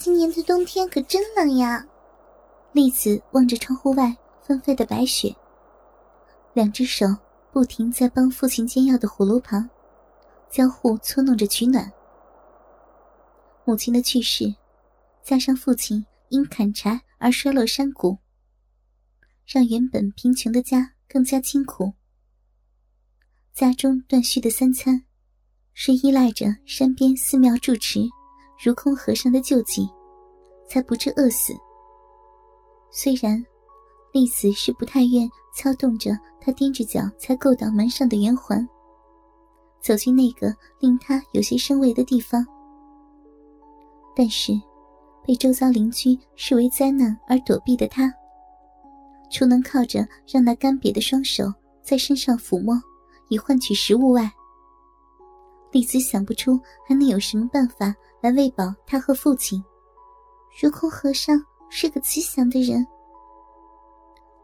[0.00, 1.86] 今年的冬天可真冷呀！
[2.72, 5.36] 栗子望着窗户外纷飞的白雪，
[6.54, 7.04] 两只手
[7.52, 9.68] 不停在帮父亲煎药的火炉旁
[10.50, 11.92] 交互搓弄着取暖。
[13.66, 14.54] 母亲的去世，
[15.22, 18.16] 加上父亲因砍柴而摔落山谷，
[19.44, 21.92] 让原本贫穷的家更加清苦。
[23.52, 25.04] 家中断续的三餐，
[25.74, 28.00] 是依赖着山边寺庙住持
[28.62, 29.88] 如空和尚的救济，
[30.68, 31.54] 才不致饿死。
[32.90, 33.42] 虽然
[34.12, 36.10] 丽子是不太愿操动着
[36.40, 38.68] 他踮着脚才够到门上的圆环，
[39.80, 42.46] 走进那个令他有些生畏的地方，
[44.14, 44.52] 但是
[45.24, 48.12] 被周遭邻居视为灾难而躲避的他，
[49.30, 51.44] 除能靠着让那干瘪的双手
[51.82, 52.78] 在身上抚摸。
[53.30, 54.28] 以换取食物外，
[55.72, 59.62] 丽子想不出还能有什么办法来喂饱他和父亲。
[60.60, 62.86] 如空和尚是个慈祥的人，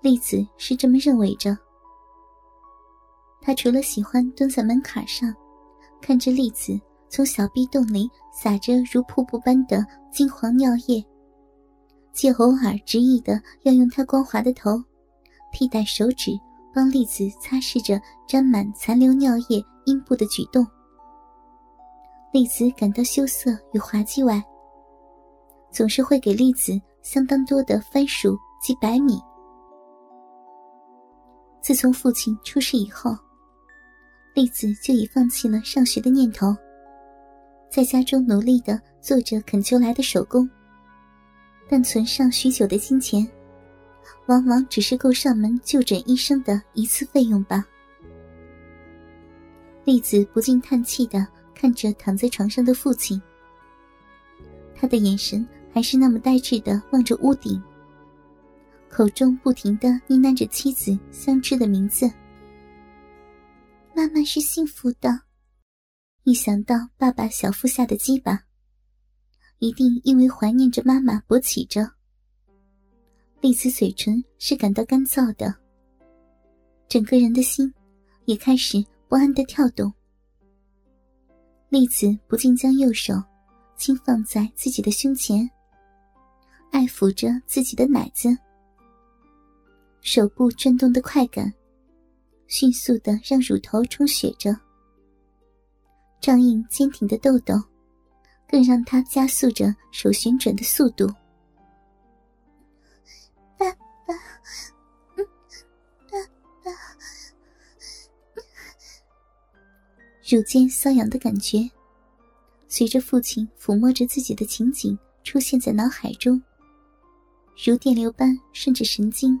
[0.00, 1.56] 丽子是这么认为着。
[3.40, 5.34] 他除了喜欢蹲在门槛上，
[6.00, 6.78] 看着丽子
[7.08, 11.04] 从小壁洞里洒着如瀑布般的金黄尿液，
[12.12, 14.82] 既偶尔执意的要用他光滑的头
[15.52, 16.32] 替代手指。
[16.72, 20.64] 帮栗子擦拭着沾满残留尿液阴部的举动，
[22.32, 24.40] 栗子感到羞涩与滑稽外，
[25.72, 29.20] 总是会给栗子相当多的番薯及白米。
[31.60, 33.16] 自从父亲出事以后，
[34.34, 36.54] 栗子就已放弃了上学的念头，
[37.68, 40.48] 在家中努力的做着恳求来的手工，
[41.68, 43.28] 但存上许久的金钱。
[44.26, 47.64] 往往只是够上门就诊医生的一次费用吧。
[49.84, 51.26] 栗子不禁叹气的
[51.60, 53.20] 看着躺在床上的父亲，
[54.74, 57.62] 他的眼神还是那么呆滞的望着屋顶，
[58.88, 62.10] 口中不停的呢喃着妻子相知的名字。
[63.94, 65.20] 妈妈是幸福的，
[66.24, 68.42] 一想到爸爸小腹下的鸡巴，
[69.58, 71.86] 一定因为怀念着妈妈勃起着。
[73.42, 75.54] 丽子嘴唇是感到干燥的，
[76.88, 77.70] 整个人的心
[78.24, 79.92] 也开始不安的跳动。
[81.70, 83.14] 栗子不禁将右手
[83.76, 85.48] 轻放在自己的胸前，
[86.72, 88.36] 爱抚着自己的奶子。
[90.00, 91.52] 手部转动的快感，
[92.48, 94.52] 迅速的让乳头充血着，
[96.20, 97.54] 仗硬坚挺的豆豆，
[98.48, 101.08] 更让他加速着手旋转的速度。
[110.22, 111.68] 乳尖瘙痒的感觉，
[112.68, 116.40] 随着父亲抚摸着自己的情景出现在脑海中，
[117.64, 119.40] 如电流般顺着神经，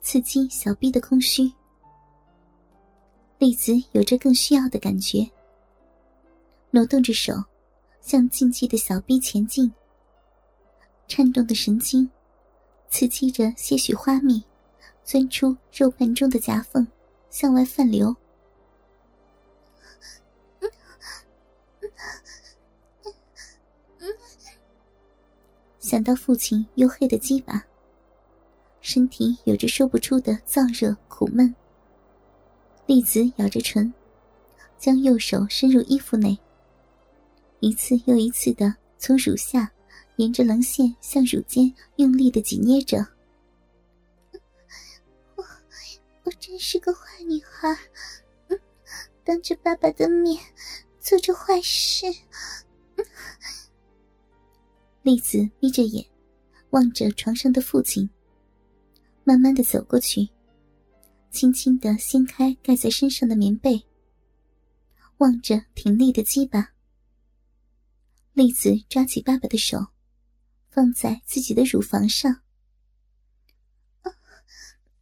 [0.00, 1.52] 刺激小臂的空虚。
[3.38, 5.28] 栗子有着更需要的感觉，
[6.70, 7.34] 挪动着手，
[8.00, 9.70] 向禁忌的小臂前进。
[11.06, 12.08] 颤动的神经，
[12.88, 14.42] 刺激着些许花蜜，
[15.04, 16.86] 钻出肉瓣中的夹缝，
[17.30, 18.14] 向外泛流。
[25.84, 27.62] 想到父亲黝黑的鸡巴，
[28.80, 31.54] 身体有着说不出的燥热苦闷。
[32.86, 33.92] 栗子咬着唇，
[34.78, 36.38] 将右手伸入衣服内，
[37.60, 39.70] 一次又一次的从乳下
[40.16, 43.06] 沿着棱线向乳尖用力的挤捏着。
[45.34, 45.44] 我
[46.22, 47.76] 我真是个坏女孩，
[49.22, 50.42] 当着爸爸的面
[50.98, 52.06] 做着坏事。
[55.04, 56.02] 栗子眯着眼，
[56.70, 58.08] 望着床上的父亲，
[59.22, 60.26] 慢慢的走过去，
[61.30, 63.84] 轻轻的掀开盖在身上的棉被，
[65.18, 66.70] 望着挺立的鸡巴。
[68.32, 69.88] 栗子抓起爸爸的手，
[70.70, 72.40] 放在自己的乳房上。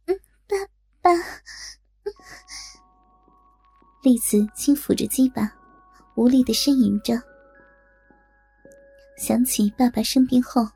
[0.07, 0.57] 嗯，爸
[1.01, 1.11] 爸。
[4.03, 5.49] 栗子轻抚着鸡巴，
[6.15, 7.32] 无力的呻吟着。
[9.23, 10.67] 想起爸爸生病后，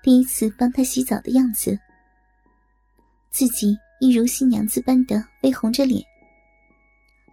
[0.00, 1.76] 第一次帮他洗澡的样子，
[3.30, 6.00] 自己一如新娘子般的微红着脸，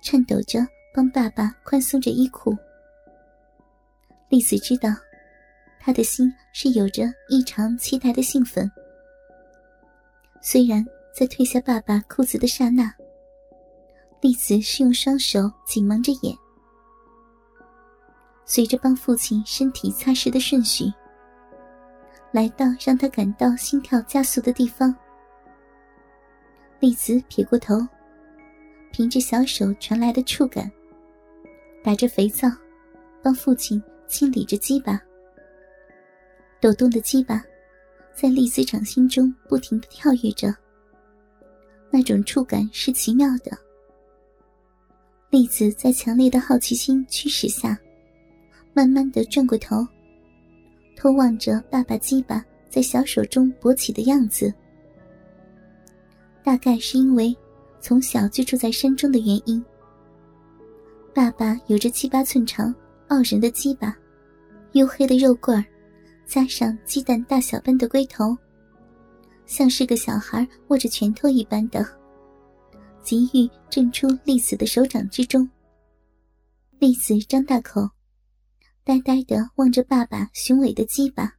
[0.01, 2.57] 颤抖着帮爸爸宽松着衣裤。
[4.27, 4.89] 丽子知道，
[5.79, 8.67] 他的心是有着异常期待的兴奋。
[10.41, 10.83] 虽然
[11.15, 12.91] 在褪下爸爸裤子的刹那，
[14.21, 16.35] 丽子是用双手紧蒙着眼。
[18.45, 20.85] 随着帮父亲身体擦拭的顺序，
[22.31, 24.95] 来到让他感到心跳加速的地方。
[26.79, 27.75] 丽子撇过头，
[28.91, 30.71] 凭着小手传来的触感，
[31.83, 32.47] 打着肥皂，
[33.23, 35.01] 帮父亲清理着鸡巴。
[36.61, 37.43] 抖动的鸡巴，
[38.13, 40.55] 在丽子掌心中不停的跳跃着。
[41.89, 43.57] 那种触感是奇妙的。
[45.29, 47.77] 丽子在强烈的好奇心驱使下，
[48.75, 49.87] 慢慢的转过头，
[50.97, 54.53] 偷望着爸爸鸡巴在小手中勃起的样子。
[56.43, 57.33] 大概是因为
[57.79, 59.63] 从小就住在山中的原因，
[61.13, 62.75] 爸爸有着七八寸长、
[63.07, 63.95] 傲人的鸡巴，
[64.73, 65.65] 黝黑的肉棍儿，
[66.25, 68.37] 加上鸡蛋大小般的龟头，
[69.45, 71.87] 像是个小孩握着拳头一般的，
[73.01, 75.49] 急欲震出丽子的手掌之中。
[76.77, 77.89] 丽子张大口，
[78.85, 81.37] 呆呆的望着爸爸雄伟的鸡巴，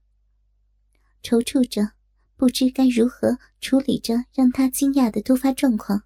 [1.22, 1.92] 踌躇着。
[2.38, 6.02] 不知该如何处理着让他惊讶的突发状况，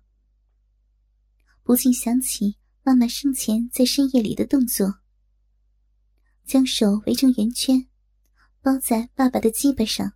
[1.65, 5.01] 不禁想起妈妈生前在深夜里的动作：
[6.45, 7.89] 将手围成圆圈，
[8.63, 10.13] 包在爸爸的鸡巴上，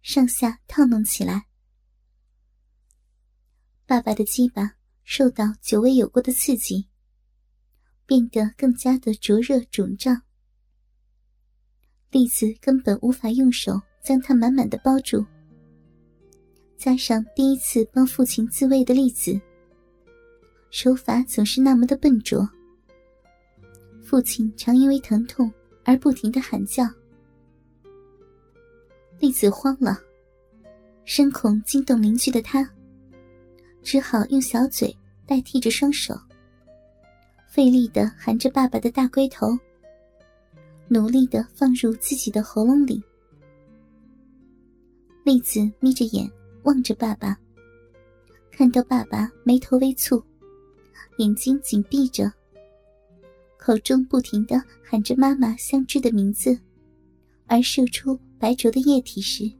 [0.00, 1.48] 上下套弄起来。
[3.84, 6.88] 爸爸的鸡巴受到久未有过的刺激，
[8.10, 10.20] 变得更加的灼热肿胀。
[12.10, 13.80] 栗子根本无法用手。
[14.02, 15.22] 将它满满的包住，
[16.78, 19.38] 加上第一次帮父亲自慰的栗子，
[20.70, 22.48] 手法总是那么的笨拙。
[24.02, 25.52] 父亲常因为疼痛
[25.84, 26.88] 而不停的喊叫，
[29.18, 30.00] 栗子慌了，
[31.04, 32.66] 深恐惊动邻居的他，
[33.82, 34.96] 只好用小嘴
[35.26, 36.18] 代替着双手，
[37.50, 39.58] 费力的含着爸爸的大龟头，
[40.86, 43.02] 努力的放入自己的喉咙里。
[45.24, 46.30] 栗子眯着眼
[46.62, 47.36] 望着爸爸，
[48.52, 50.22] 看到爸爸眉头微蹙，
[51.16, 52.32] 眼睛紧闭着，
[53.58, 56.56] 口中不停的喊着妈妈相知的名字，
[57.48, 59.50] 而射出白浊的液体时，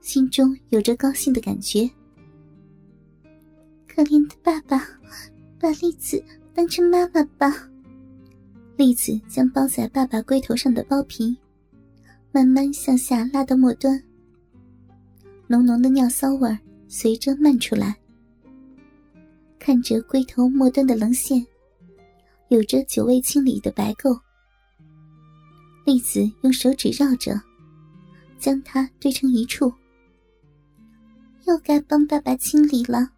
[0.00, 1.88] 心中有着高兴的感觉。
[3.86, 4.84] 可怜的爸爸，
[5.60, 6.20] 把栗子
[6.58, 7.70] 当成妈妈吧。
[8.76, 11.38] 栗子将包在爸爸龟头上的包皮
[12.32, 14.02] 慢慢向下拉到末端。
[15.46, 16.58] 浓浓的尿骚味
[16.88, 17.96] 随着漫出来，
[19.60, 21.46] 看着龟头末端的棱线，
[22.48, 24.20] 有着久未清理的白垢。
[25.84, 27.40] 栗子用手指绕着，
[28.36, 29.72] 将它堆成一处。
[31.46, 33.08] 又该帮爸爸清理了。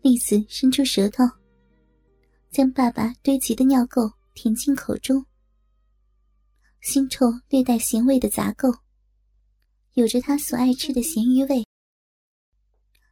[0.00, 1.24] 栗子伸出舌头，
[2.50, 5.24] 将爸爸堆积的尿垢填进口中，
[6.82, 8.76] 腥臭略带咸味的杂垢。
[9.94, 11.64] 有着他所爱吃的咸鱼味，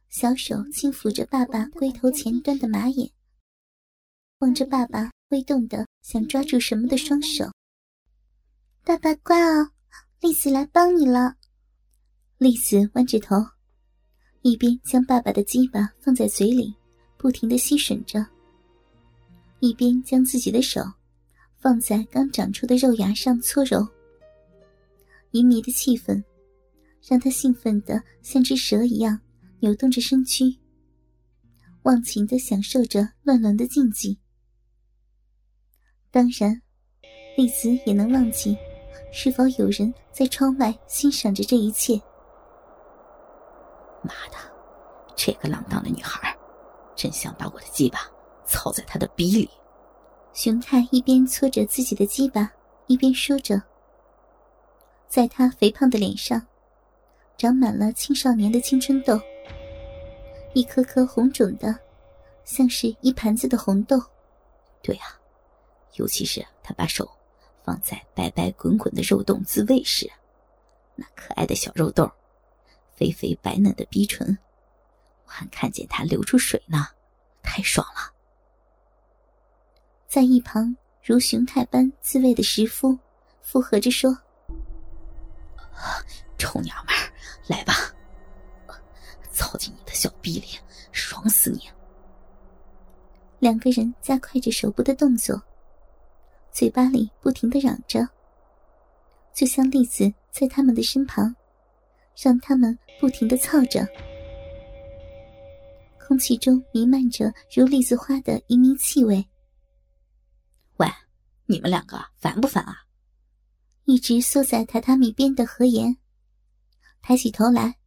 [0.09, 3.09] 小手轻抚着爸爸龟头前端的马眼，
[4.39, 7.49] 望着爸爸挥动的想抓住什么的双手。
[8.83, 9.71] 爸爸乖哦，
[10.19, 11.35] 丽子来帮你了。
[12.37, 13.35] 丽子弯着头，
[14.41, 16.75] 一边将爸爸的鸡巴放在嘴里，
[17.17, 18.25] 不停的吸吮着，
[19.59, 20.81] 一边将自己的手
[21.57, 23.87] 放在刚长出的肉芽上搓揉。
[25.31, 26.23] 淫迷的气氛。
[27.07, 29.17] 让他兴奋的像只蛇一样
[29.61, 30.53] 扭动着身躯，
[31.83, 34.19] 忘情的享受着乱伦的禁忌。
[36.11, 36.61] 当然，
[37.37, 38.55] 丽子也能忘记
[39.13, 41.95] 是否有人在窗外欣赏着这一切。
[44.03, 44.35] 妈的，
[45.15, 46.37] 这个浪荡的女孩，
[46.97, 47.99] 真想把我的鸡巴
[48.49, 49.49] 操在他的逼里。
[50.33, 52.51] 熊太一边搓着自己的鸡巴，
[52.87, 53.61] 一边说着，
[55.07, 56.45] 在他肥胖的脸上。
[57.37, 59.17] 长满了青少年的青春痘，
[60.53, 61.73] 一颗颗红肿的，
[62.43, 63.97] 像是一盘子的红豆。
[64.81, 65.17] 对啊，
[65.93, 67.09] 尤其是他把手
[67.63, 70.11] 放在白白滚滚的肉洞自慰时，
[70.95, 72.11] 那可爱的小肉豆，
[72.93, 74.37] 肥肥白嫩的逼唇，
[75.25, 76.87] 我还看见他流出水呢，
[77.41, 78.18] 太爽了。
[80.09, 82.97] 在一旁如雄太般自慰的石夫
[83.41, 84.17] 附和着说
[86.35, 87.13] ：“臭娘们儿。”
[87.45, 87.73] 来吧，
[89.31, 90.47] 操进你的小逼里，
[90.91, 91.61] 爽死你！
[93.37, 95.39] 两个人加快着手部的动作，
[96.51, 98.07] 嘴巴里不停的嚷着，
[99.31, 101.35] 就像栗子在他们的身旁，
[102.19, 103.87] 让他们不停的操着。
[105.99, 109.23] 空气中弥漫着如栗子花的淫靡气味。
[111.51, 112.83] 你们两个烦不烦啊？
[113.85, 115.97] 一直缩在榻榻米边的何言，
[117.01, 117.79] 抬起头来，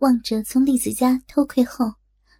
[0.00, 1.94] 望着从栗子家偷窥后，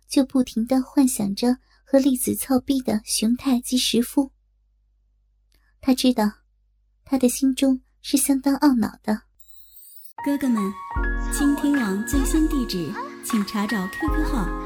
[0.07, 4.33] 就不停的幻想着和栗子操逼的熊太及石夫。
[5.81, 6.31] 他知道，
[7.07, 9.23] 他的心中是相当懊恼的。
[10.27, 10.63] 哥哥们，
[11.33, 12.93] 倾听网最新地址，
[13.25, 14.66] 请查找 QQ 号